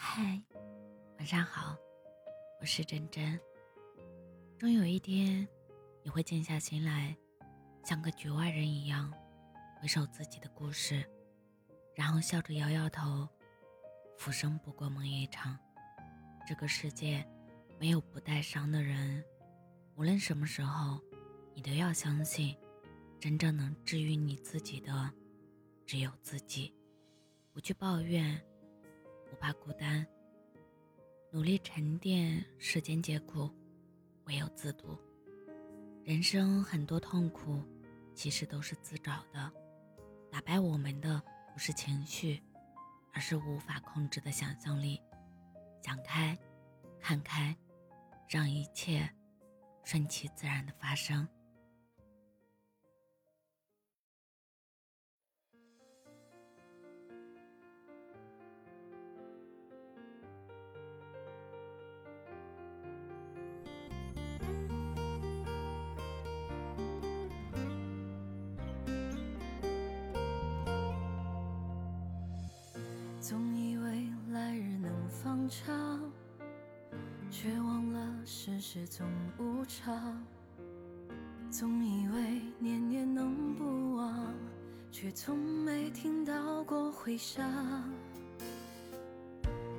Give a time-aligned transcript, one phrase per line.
[0.00, 0.40] 嗨，
[1.18, 1.76] 晚上好，
[2.60, 3.38] 我是真真。
[4.56, 5.46] 终有一天，
[6.04, 7.16] 你会静下心来，
[7.82, 9.12] 像个局外人一样，
[9.80, 11.04] 回首自己的故事，
[11.96, 13.28] 然后笑着摇摇头，
[14.16, 15.58] 浮生不过梦一场。
[16.46, 17.26] 这个世界
[17.76, 19.24] 没有不带伤的人，
[19.96, 21.00] 无论什么时候，
[21.54, 22.56] 你都要相信，
[23.18, 25.12] 真正能治愈你自己的，
[25.84, 26.72] 只有自己。
[27.52, 28.40] 不去抱怨，
[29.30, 30.06] 不怕孤单，
[31.30, 33.50] 努力沉淀，世间皆苦，
[34.24, 34.98] 唯有自渡。
[36.04, 37.62] 人生很多痛苦，
[38.14, 39.52] 其实都是自找的。
[40.30, 41.22] 打败我们的
[41.52, 42.42] 不是情绪，
[43.12, 45.00] 而是无法控制的想象力。
[45.82, 46.36] 想开，
[47.00, 47.56] 看开，
[48.28, 49.08] 让一切
[49.84, 51.26] 顺其自然的发生。
[73.28, 76.00] 总以为来日能方长，
[77.30, 80.24] 却忘了世事总无常。
[81.50, 84.32] 总以为年年能不忘，
[84.90, 87.44] 却从没听到过回响。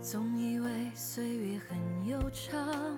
[0.00, 2.96] 总以为岁月很悠长，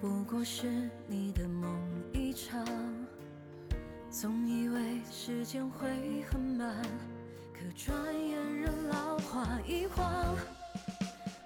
[0.00, 1.78] 不过是你的梦
[2.14, 2.64] 一场。
[4.08, 6.82] 总以为时间会很慢。
[7.52, 7.94] 可转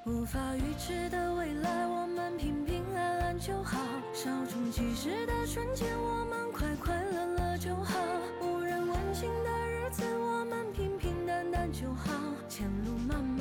[0.06, 3.78] 无法预知的未来，我们平平安安就好。
[4.12, 7.98] 稍纵即逝的瞬间，我们快快乐乐就好。
[8.42, 12.12] 无人问津的日子，我们平平淡淡就好。
[12.50, 13.33] 前路漫漫，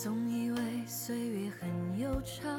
[0.00, 2.56] 总以为岁月很悠长。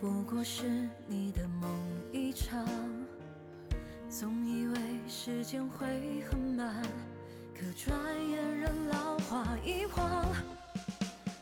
[0.00, 1.68] 不过是你的梦
[2.12, 2.64] 一场，
[4.08, 4.78] 总以为
[5.08, 6.80] 时间会很慢，
[7.52, 7.92] 可转
[8.30, 10.24] 眼人老花一晃。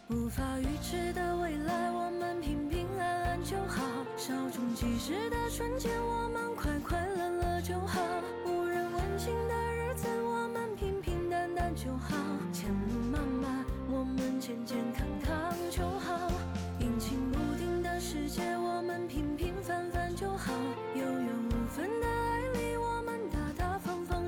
[0.09, 3.83] 无法预知的未来，我们平平安安就好。
[4.17, 7.40] 稍纵即逝的瞬间，我们快快乐乐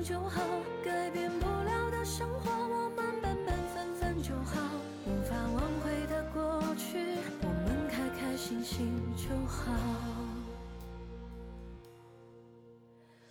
[0.03, 0.41] 就好
[0.83, 4.59] 改变不了的生活我们本本分分就好
[5.07, 6.97] 无法挽回的过去
[7.41, 9.71] 我们开开心心就好。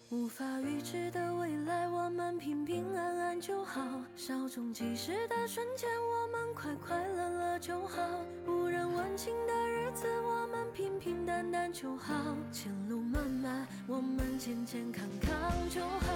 [0.09, 3.83] 无法预知的未来我们平平安安就好。
[4.17, 8.03] 稍纵即逝的瞬间我们快快乐乐就好。
[8.47, 12.15] 无人问津的日子我们平平淡淡就好。
[12.51, 16.07] 前路漫漫我们健健康康就好。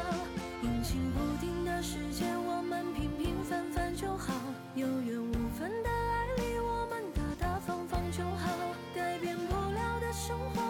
[0.63, 4.33] 阴晴不定的世界，我们平平凡凡就好。
[4.75, 8.51] 有缘无分的爱里，我们大大方方就好。
[8.95, 10.13] 改变不了的。
[10.13, 10.63] 生活